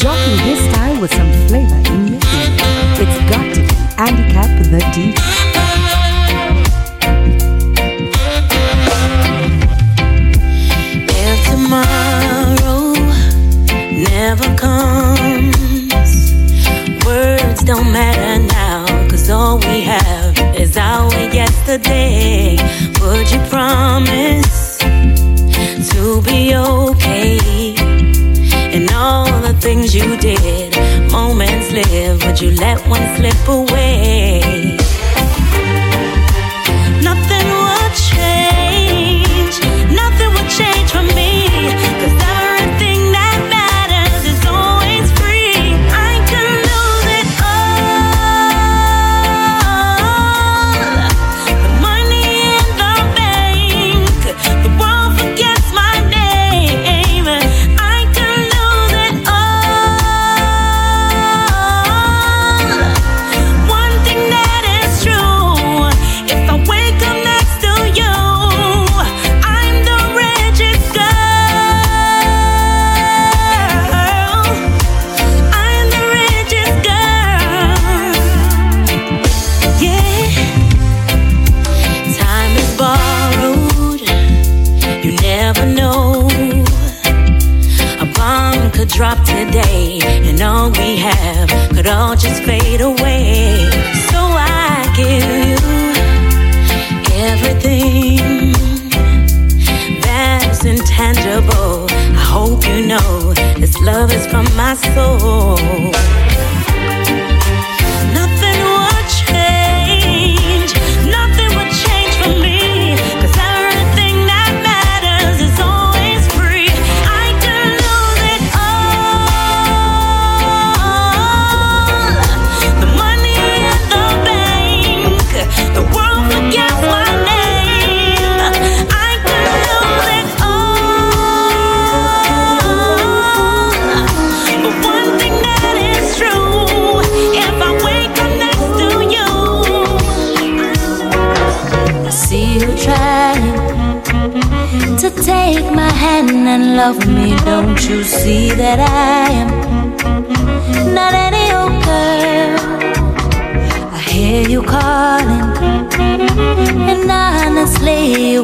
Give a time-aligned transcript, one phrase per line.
[0.00, 2.20] Jockey his style with some flavor in your.
[3.02, 5.12] It's got to be Handicap the DJ.
[11.50, 12.94] tomorrow
[14.08, 16.32] never comes.
[17.04, 22.56] Words don't matter now, cause all we have is our yesterday.
[23.02, 27.39] Would you promise to be okay?
[29.94, 30.76] you did.
[31.10, 34.59] Moments live, but you let one slip away.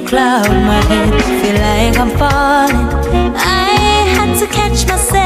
[0.00, 3.34] you cloud my head Feel like I'm falling.
[3.36, 5.25] I had to catch myself.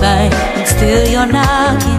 [0.00, 1.91] fine, and still you're not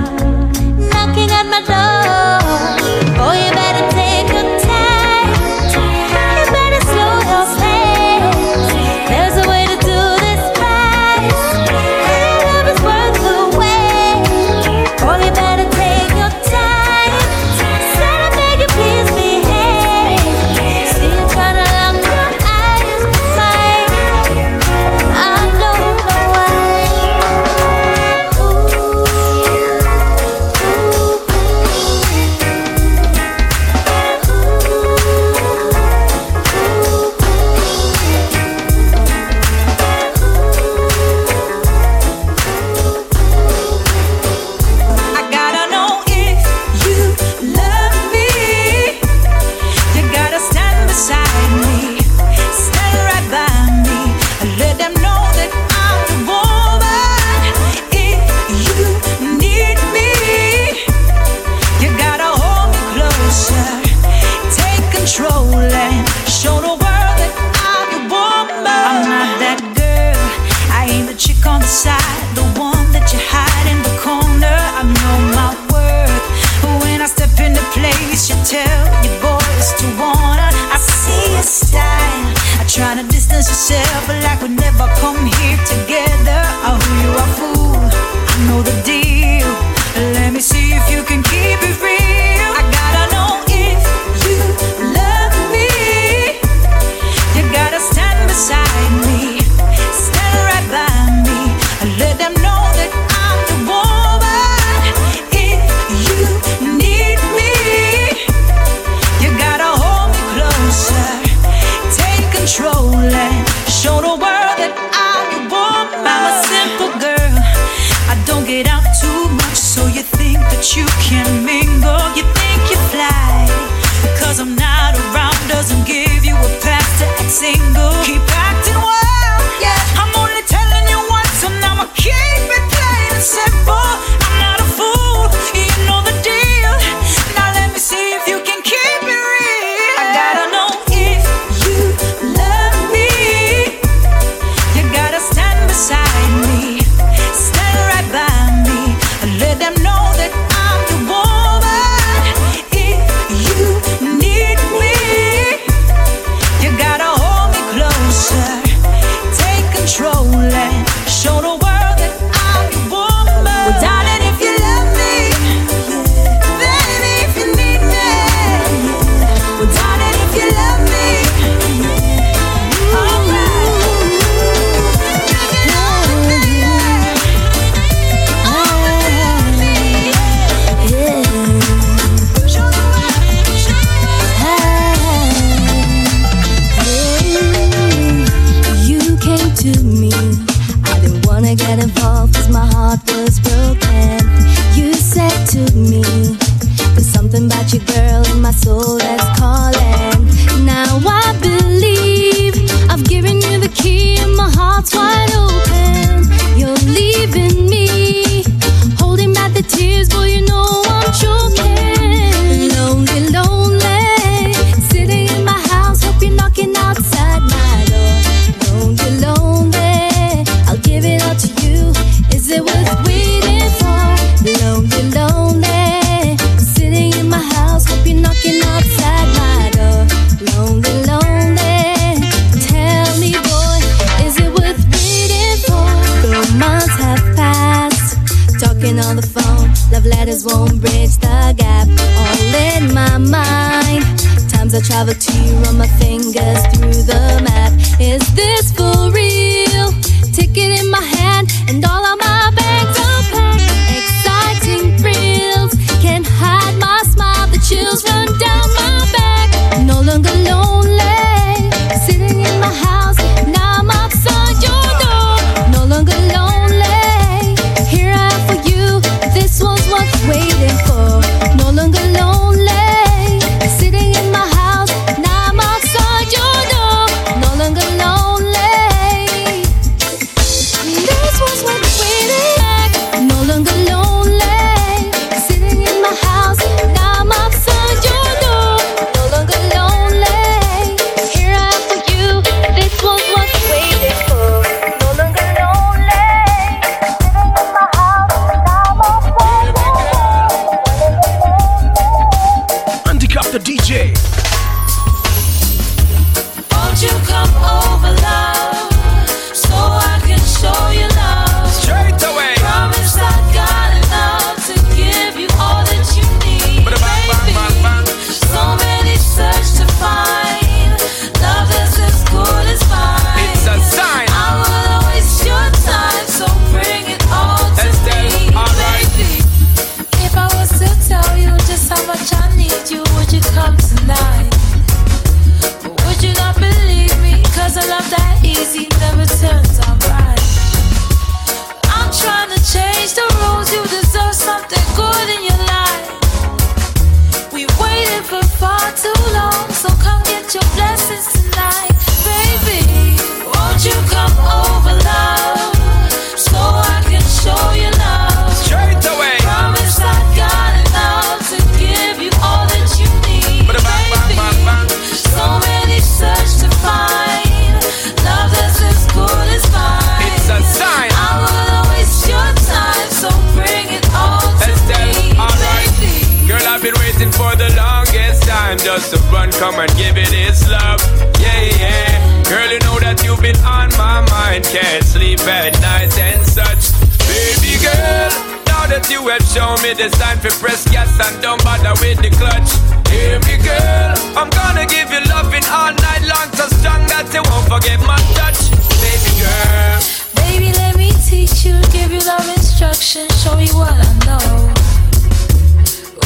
[379.13, 380.99] to run, come and give it its love.
[381.37, 382.43] Yeah, yeah.
[382.49, 384.65] Girl, you know that you've been on my mind.
[384.65, 386.89] Can't sleep at night and such.
[387.29, 388.29] Baby girl,
[388.65, 392.25] now that you have shown me the sign for press gas and don't bother with
[392.25, 392.73] the clutch.
[393.13, 394.13] Me, girl.
[394.33, 398.17] I'm gonna give you loving all night long, so strong that you won't forget my
[398.33, 398.73] touch.
[398.97, 399.97] Baby girl.
[400.41, 404.82] Baby, let me teach you, give you love instruction, show you what I know.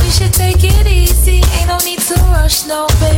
[0.07, 3.16] We should take it easy, ain't no need to rush, no, baby,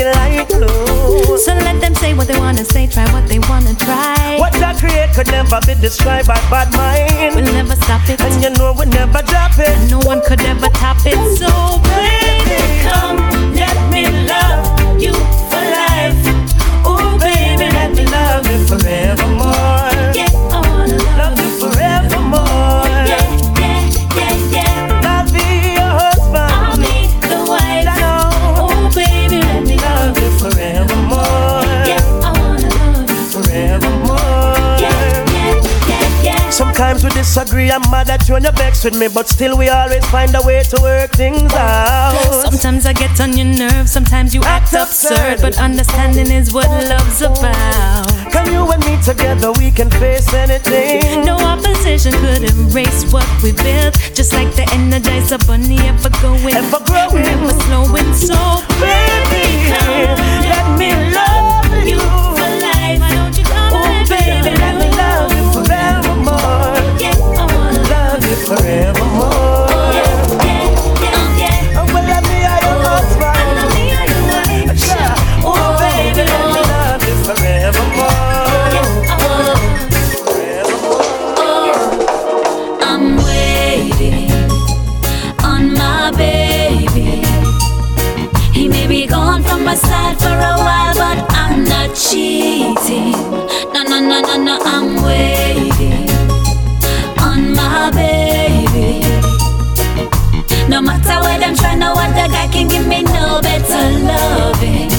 [0.00, 1.36] Yeah, like glue.
[1.36, 4.38] So let them say what they wanna say, try what they wanna try.
[4.38, 7.34] What I create could never be described by bad mind.
[7.36, 8.18] We'll never stop it.
[8.22, 9.76] And you know we'll never drop it.
[9.90, 11.20] No one could ever top it.
[11.36, 11.52] So
[11.92, 15.12] baby, come, let me love you
[15.52, 16.16] for life.
[16.82, 19.49] Oh, baby, let me love you forevermore.
[37.20, 40.34] Disagree, I'm mad at you and you're vexed with me, but still we always find
[40.34, 42.16] a way to work things out.
[42.48, 45.40] Sometimes I get on your nerves, sometimes you act Act absurd, absurd.
[45.42, 48.08] but understanding is what love's about.
[48.32, 51.24] Can you and me together, we can face anything.
[51.26, 53.94] No opposition could erase what we built.
[54.14, 57.22] Just like the Energizer Bunny ever going, Ever growing.
[57.22, 58.14] never slowing.
[58.14, 58.38] So,
[58.80, 59.44] Baby,
[60.48, 61.29] let me love
[92.10, 93.12] cheating.
[93.72, 96.10] No, no, no, no, no, I'm waiting
[97.20, 99.00] on my baby.
[100.68, 104.90] No matter what I'm trying, no other guy can give me no better loving.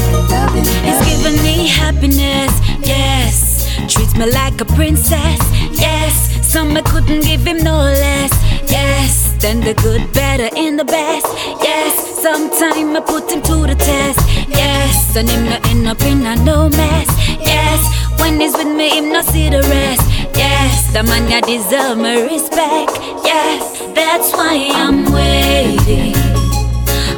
[0.88, 2.54] It's giving me happiness,
[2.88, 3.68] yes.
[3.94, 5.40] Treats me like a princess,
[5.74, 6.14] yes.
[6.42, 8.32] Some I couldn't give him no less,
[8.72, 9.36] yes.
[9.42, 11.28] Then the good, better, and the best,
[11.62, 12.22] yes.
[12.22, 14.21] Sometime I put him to the test.
[14.92, 17.08] Yes, and him not end up in a no mess.
[17.40, 17.80] Yes,
[18.20, 20.04] when he's with me, him not see the rest.
[20.36, 22.92] Yes, the man ya deserve my respect.
[23.24, 23.64] Yes,
[23.96, 26.16] that's why I'm waiting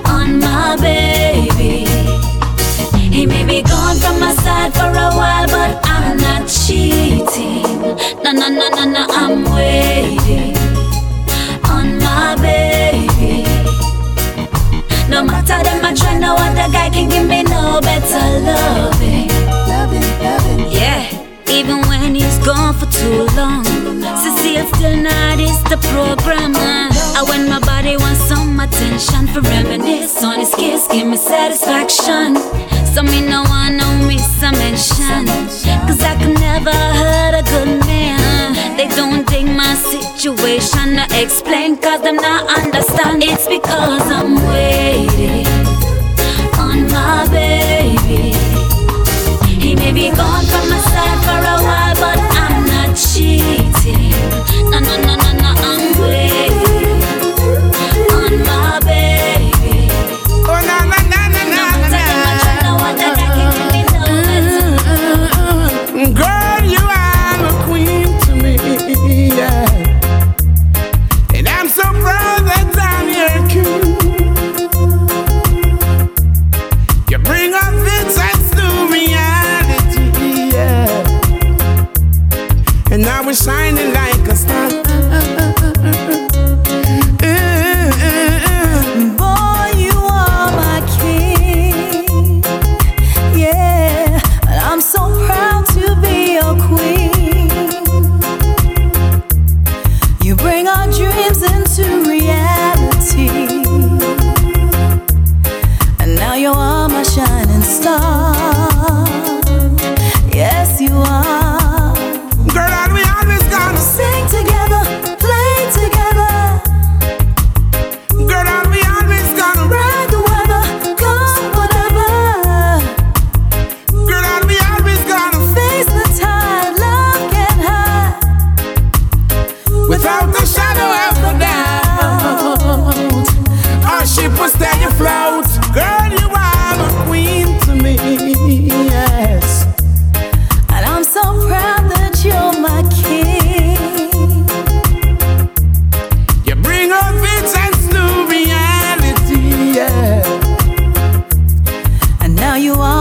[0.06, 1.86] on my baby.
[3.10, 7.82] He may be gone from my side for a while, but I'm not cheating.
[8.24, 10.56] No, no, no, no, no, I'm waiting
[11.74, 13.46] on my baby.
[15.10, 19.29] No matter them, I try, no other guy can give me no better loving.
[20.70, 21.01] Yeah,
[21.50, 23.63] even when he's gone for too long.
[24.22, 26.77] Cecile still not is the programmer.
[27.17, 32.36] I when my body wants some attention for reminisce on his kiss, give me satisfaction.
[32.93, 35.24] So me no want no miss a mention.
[35.88, 38.77] Cause I could never hurt a good man.
[38.77, 43.24] They don't take my situation I explain, cause them not understand.
[43.24, 45.62] It's because I'm waiting
[46.94, 48.32] my baby.
[49.60, 51.83] He may be gone from my side for a while,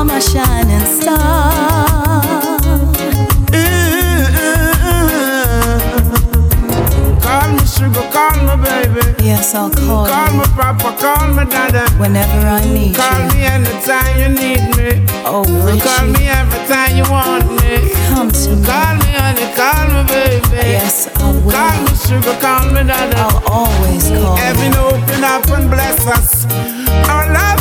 [0.03, 2.23] are my shining star.
[7.23, 9.03] Call me sugar, call me baby.
[9.25, 11.85] Yes, I'll call Call you me papa, call me dada.
[11.99, 13.29] whenever I need Call you.
[13.29, 15.07] Call me anytime you need me.
[15.25, 15.45] Oh,
[15.83, 17.91] Call me every time you want me.
[18.11, 18.65] come to me.
[18.67, 20.57] Call me honey, call me baby.
[20.77, 21.51] Yes, I will.
[21.53, 23.17] Call me sugar, call me dada.
[23.19, 26.47] I'll always call Heaven open up and bless us.
[27.09, 27.52] Our love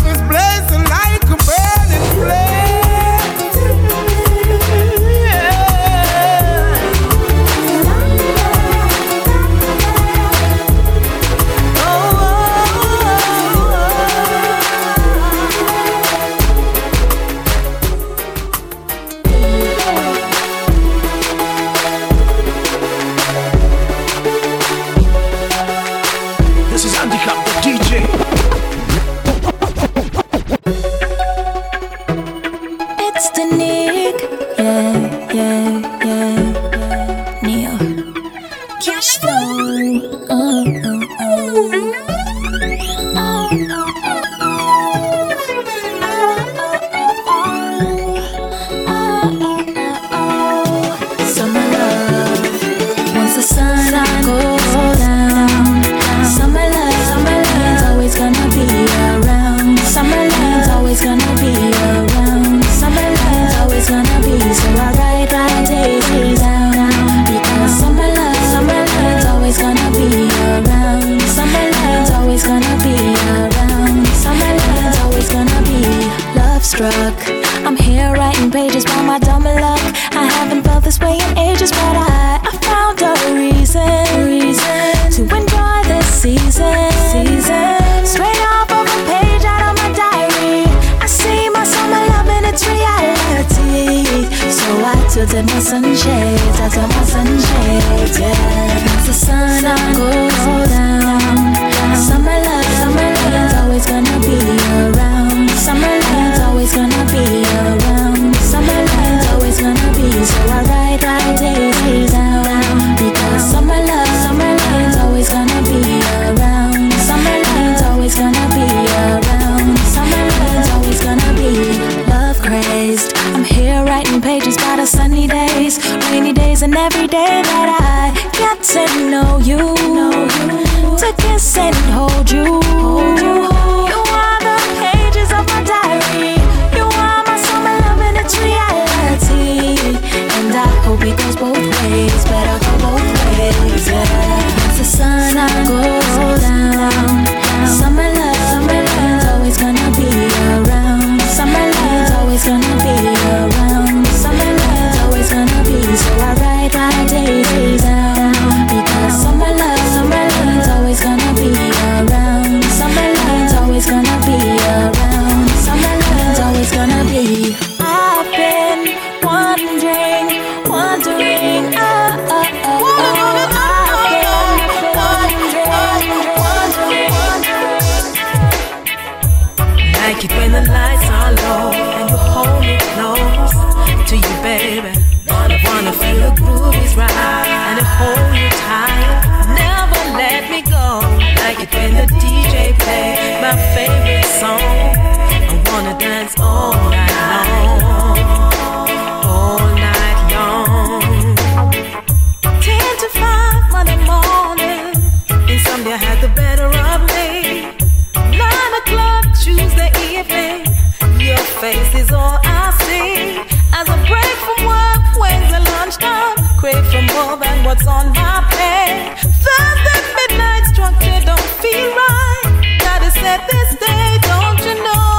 [211.61, 213.37] face is all I see.
[213.69, 216.33] As I break from work, when's the lunchtime?
[216.57, 219.21] Crave for more than what's on my plate.
[219.45, 222.81] Thursday midnight struck me, don't feel right.
[222.81, 225.13] Gotta set this day, don't you know?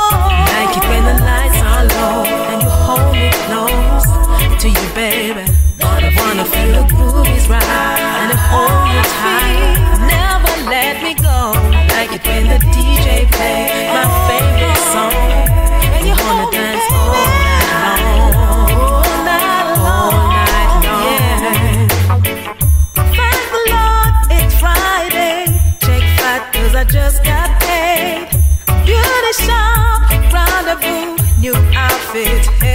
[0.50, 4.06] Like it when the lights are low and you hold me close
[4.62, 5.46] to you, baby.
[5.78, 9.78] But I wanna feel the groove is right and I hold you tight.
[10.10, 11.54] Never let me go.
[11.94, 15.21] Like it when the DJ plays my favorite song.
[32.12, 32.71] fit.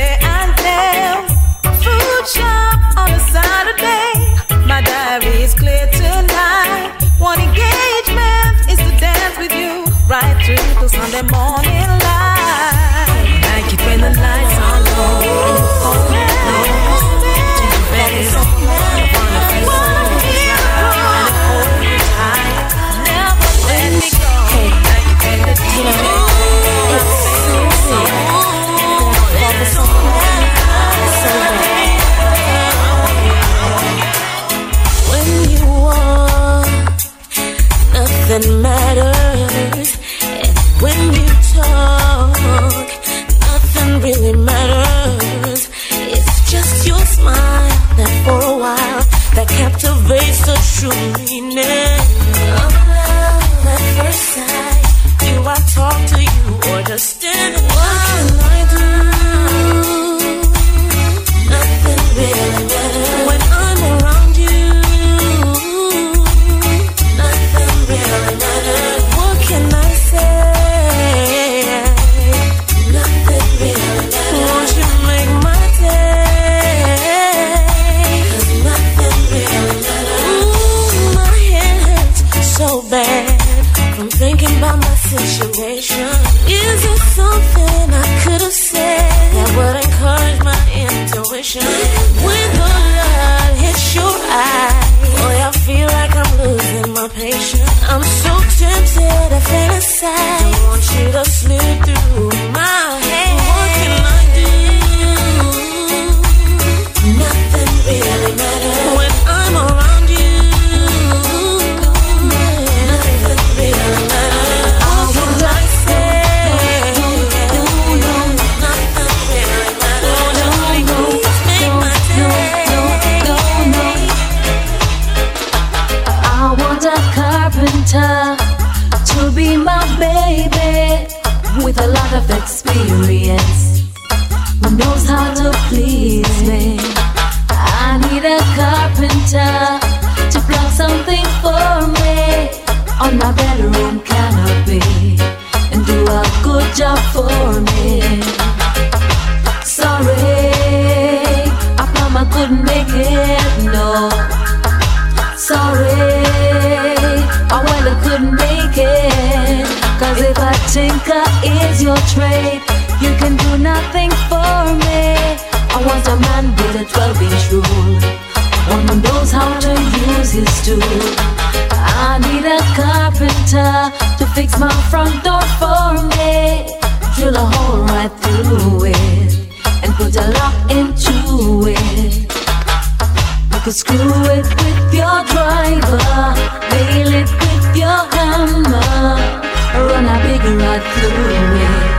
[191.01, 191.97] do it.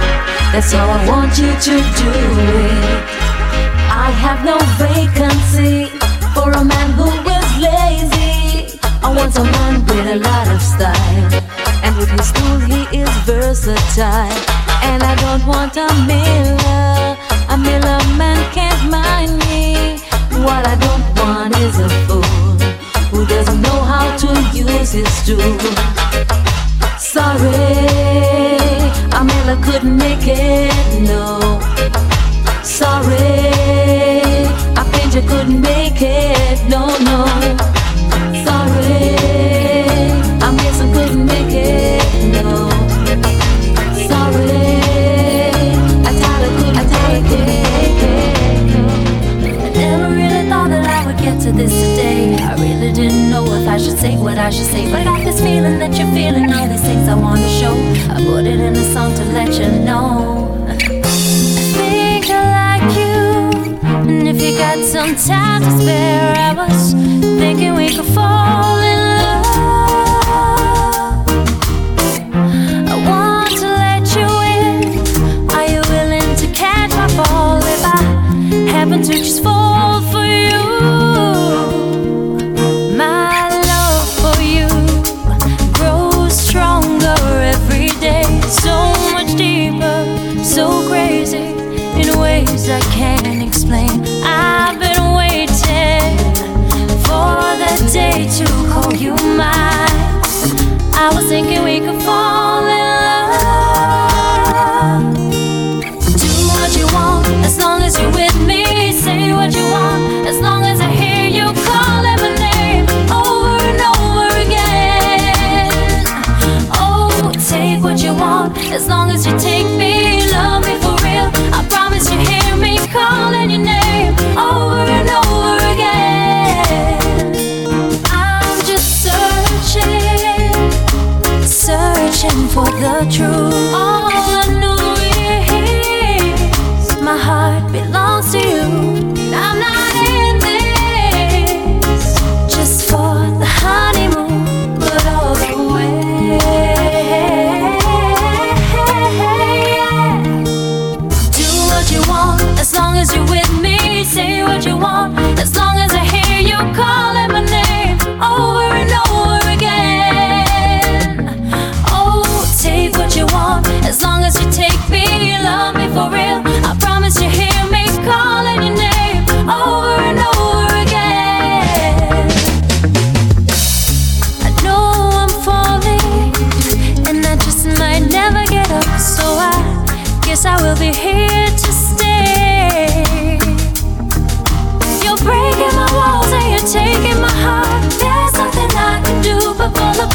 [0.53, 2.11] That's all I want you to do
[2.65, 3.29] it.
[3.91, 5.87] I have no vacancy
[6.35, 8.79] for a man who is lazy.
[9.03, 11.31] I want a man with a lot of style.
[11.85, 14.39] And with his tool, he is versatile.
[14.89, 17.17] And I don't want a miller.
[17.55, 19.99] A miller man can't mind me.
[20.45, 22.23] What I don't want is a fool
[23.11, 25.59] who doesn't know how to use his tool.
[26.99, 28.28] Sorry.
[29.51, 31.59] I couldn't make it, no.
[32.63, 33.17] Sorry,
[34.77, 37.25] I think you couldn't make it, no, no.
[38.45, 39.58] Sorry.
[54.49, 54.91] I should say.
[54.91, 57.75] But I got this feeling that you're feeling all these things I wanna show.
[58.11, 60.65] I put it in a song to let you know.
[60.67, 60.75] I
[61.77, 66.95] think I like you, and if you got some time to spare, I was
[67.39, 68.88] thinking we could fall.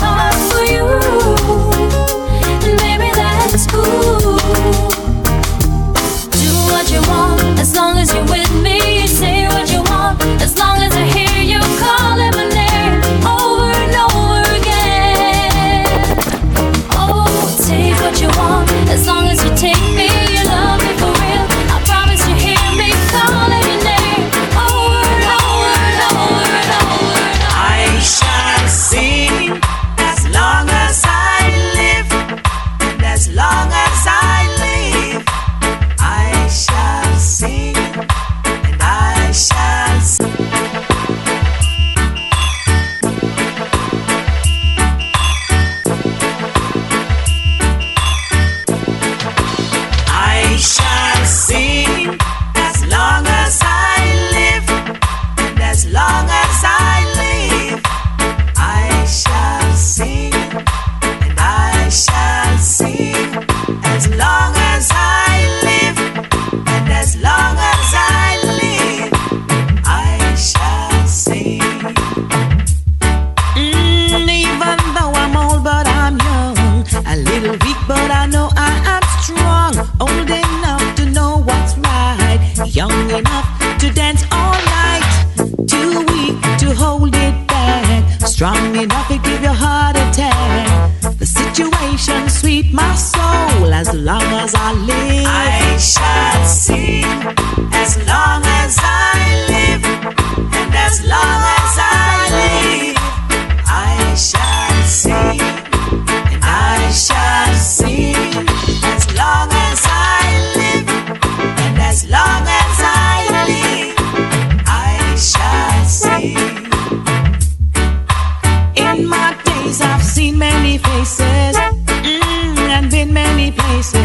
[0.03, 0.32] heart.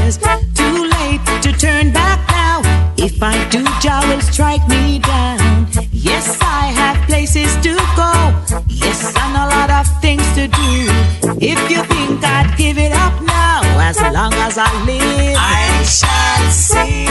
[0.09, 2.63] Too late to turn back now.
[2.97, 5.69] If I do, Jah will strike me down.
[5.93, 8.13] Yes, I have places to go.
[8.69, 10.89] Yes, and a lot of things to do.
[11.45, 16.51] If you think I'd give it up now, as long as I live, I shall
[16.51, 17.09] sing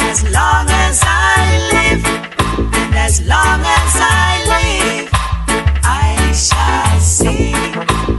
[0.00, 1.36] as long as I
[1.74, 2.04] live,
[2.80, 5.10] and as long as I live,
[5.84, 7.54] I shall sing,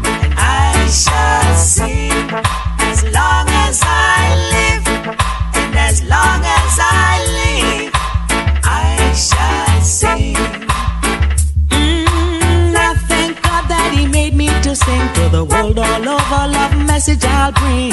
[0.05, 2.62] and I shall sing
[15.45, 16.41] the world all over.
[16.51, 17.91] Love message I'll bring.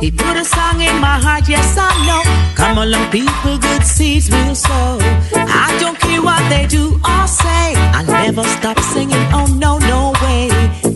[0.00, 2.22] He put a song in my heart, yes I know.
[2.54, 4.98] Come along, people, good seeds will sow.
[5.34, 7.74] I don't care what they do or say.
[7.96, 9.24] I'll never stop singing.
[9.32, 10.48] Oh no, no way.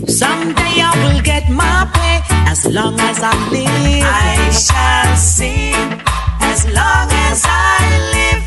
[0.07, 2.17] Someday I will get my pay
[2.51, 3.67] as long as I live.
[4.03, 5.75] I shall sing
[6.51, 7.79] as long as I
[8.15, 8.43] live,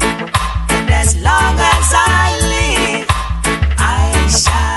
[0.77, 3.07] and as long as I live,
[3.79, 4.70] I shall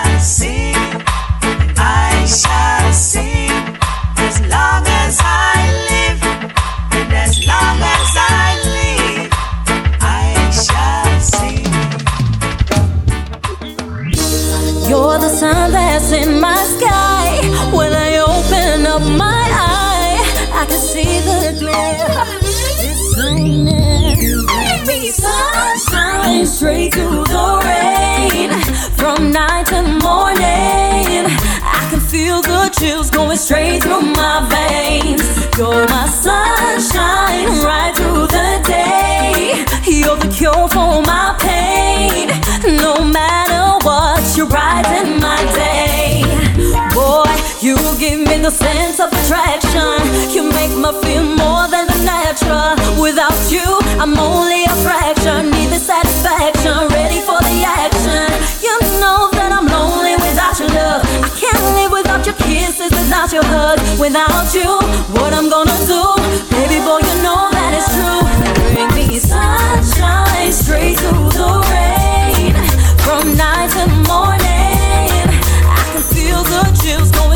[32.83, 35.23] chills going straight through my veins.
[35.57, 39.63] You're my sunshine right through the day.
[39.87, 42.27] You're the cure for my pain.
[42.83, 46.27] No matter what, you're brighten my day.
[46.93, 49.99] Boy, you give me the sense of attraction.
[50.35, 52.75] You make me feel more than natural.
[53.01, 53.67] Without you,
[54.01, 55.51] I'm only a fraction.
[55.51, 58.62] Need the satisfaction, ready for the action.
[62.23, 63.79] Without your kisses, without your hug.
[63.99, 64.79] Without you,
[65.13, 66.03] what I'm gonna do?
[66.55, 68.23] Baby boy, you know that it's true.
[68.73, 72.53] Bring me sunshine straight through the rain.
[73.03, 75.27] From night to morning,
[75.67, 77.32] I can feel the chills going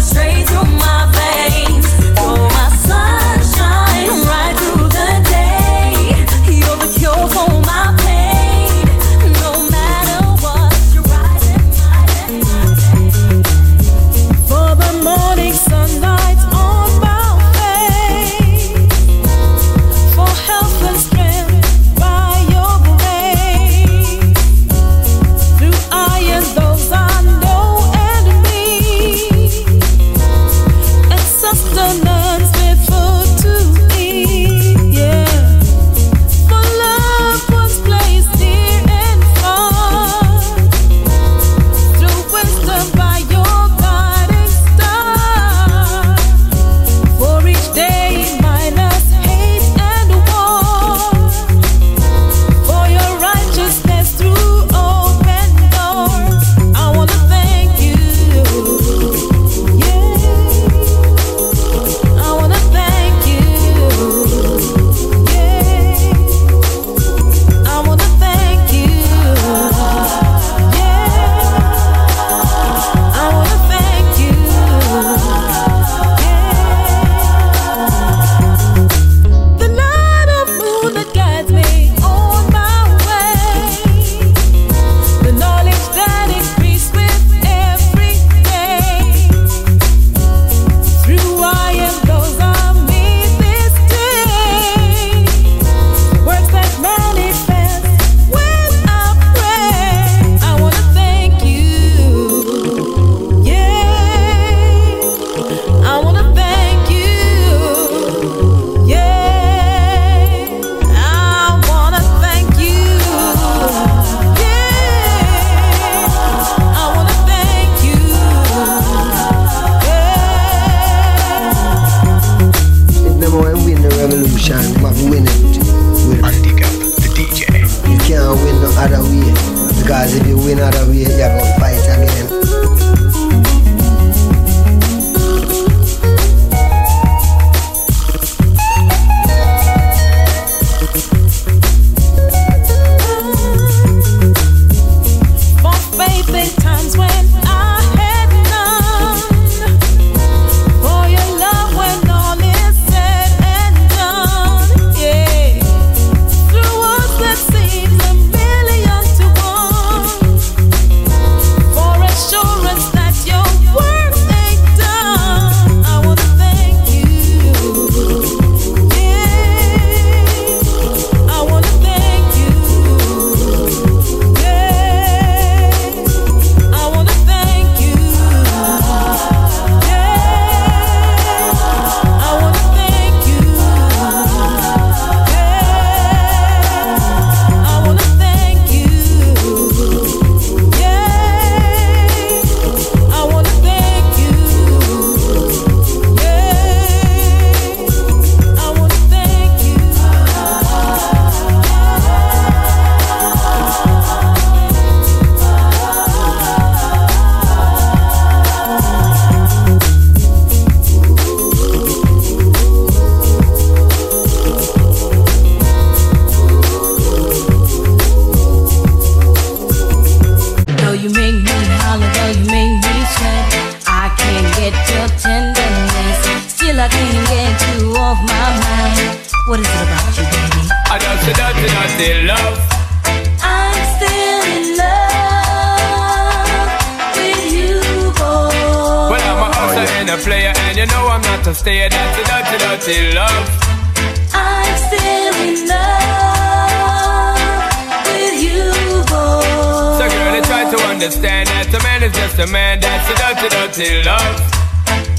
[251.08, 252.84] understand that a man is just a man.
[252.84, 254.44] That's a dirty, dirty love.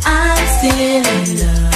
[0.04, 1.72] I'm still in love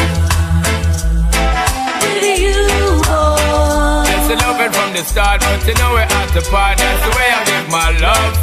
[2.05, 2.61] with you,
[3.09, 4.05] boy.
[4.13, 6.77] It's a loving from the start, but you know we're at the part.
[6.77, 8.37] That's the way I give my love.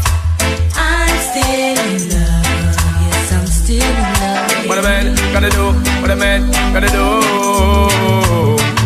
[0.73, 2.49] I'm still in love.
[3.05, 4.65] Yes, I'm still in love.
[4.65, 5.69] What a man gotta do,
[6.01, 8.78] what a man gotta do.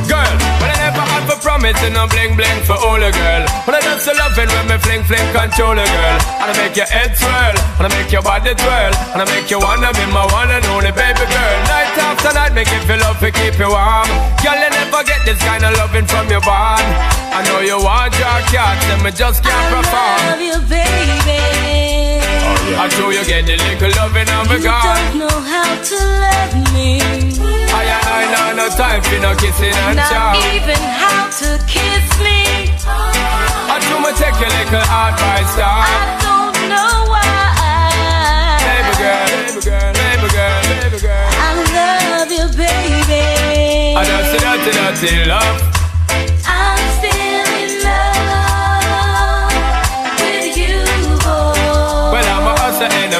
[1.44, 3.44] Promise and no bling bling for all a girl.
[3.68, 6.18] But I just a loving when me fling fling control a girl.
[6.39, 9.52] And I make your head swirl, and I make your body twirl, and I make
[9.52, 11.58] you wanna be my one and only baby girl.
[11.68, 14.08] Night after night, make you feel up to keep you warm.
[14.39, 16.88] Girl, you never get this kind of loving from your bond.
[17.36, 20.20] I know you want your cat, and me just can't perform.
[20.24, 22.12] I love you, baby.
[22.64, 24.95] I know you get the little loving of a You God.
[24.95, 26.99] don't know how to love me.
[26.99, 30.34] I and I know no time for no kissing and Not chow.
[30.55, 32.72] even how to kiss me.
[32.88, 38.64] I do me take your little advice, I don't know why.
[38.64, 41.30] Baby girl, baby girl, baby girl, baby girl.
[41.36, 43.24] I love you, baby.
[43.97, 45.83] I just see dirty, dirty love.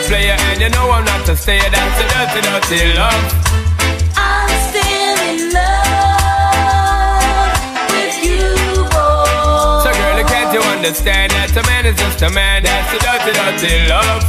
[0.08, 1.70] Player, and you know I'm not a stayer.
[1.70, 3.24] That's a dirty, dirty love.
[4.16, 6.74] I'm still in love
[7.93, 9.84] with you, boy.
[9.84, 12.64] So, girl, can't you understand that a man is just a man?
[12.64, 14.24] That's a dirty, dirty love.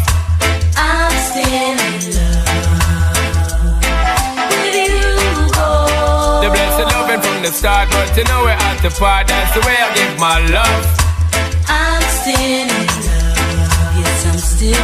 [0.76, 2.54] I'm still in love
[4.50, 5.02] with you,
[5.58, 6.42] boy.
[6.42, 9.26] The blessed loving from the start, but you know we're at the part.
[9.26, 10.86] That's the way I give my love.
[14.64, 14.80] Yo,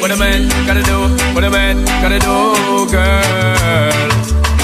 [0.00, 0.96] what a man gotta do,
[1.36, 4.08] what a man gotta do, girl.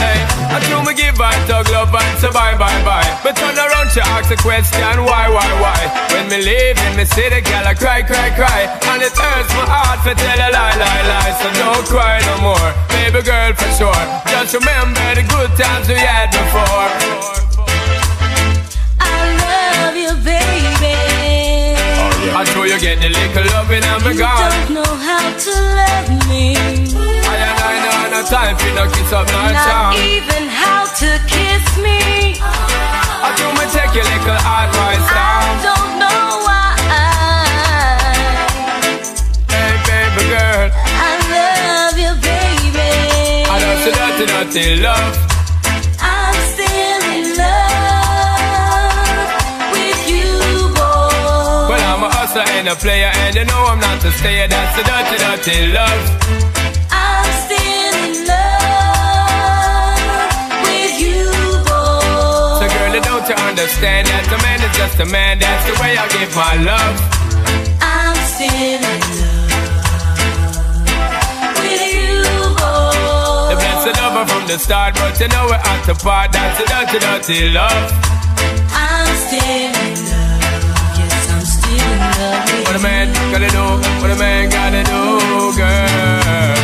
[0.01, 0.16] Hey,
[0.49, 3.05] I do me give and tug love and say bye, bye, bye.
[3.22, 5.76] But turn around, she ask a question, why, why, why?
[6.09, 8.64] When me leave in me city, girl, I cry, cry, cry.
[8.88, 11.36] And it hurts my heart to tell a lie, lie, lie.
[11.36, 14.05] So don't cry no more, baby girl, for sure.
[14.24, 16.88] Just remember the good times we had before.
[19.05, 21.10] I love you, baby.
[22.33, 26.09] I know you get the little loving and me You don't know how to love
[26.31, 26.57] me.
[26.57, 29.93] I and I know no time for no kiss up, no Not charm.
[29.99, 32.39] even how to kiss me.
[32.41, 35.53] I do me take your little advice I down.
[35.68, 36.70] don't know why.
[39.51, 40.66] Hey, baby girl.
[40.74, 42.91] I love you, baby.
[43.51, 45.30] I don't see dirty, dirty love.
[52.41, 54.49] Hustler and a player, and you know I'm not a stayer.
[54.49, 56.01] That's the dirty, dirty love.
[56.91, 60.01] I'm still in love
[60.64, 61.28] with you,
[61.68, 62.61] boy.
[62.61, 65.38] So, girl, you don't you understand that a man is just a man.
[65.38, 66.97] That's the way I give my love.
[67.84, 69.53] I'm still in love
[71.61, 72.24] with you,
[73.53, 73.61] The boy.
[73.61, 76.32] blessed lover from the start, but you know we're at the part.
[76.32, 77.93] That's the dirty, dirty love.
[82.71, 86.60] What a man gotta do, what a man gotta do, girl.